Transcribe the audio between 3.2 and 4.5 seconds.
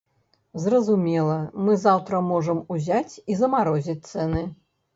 і замарозіць цэны.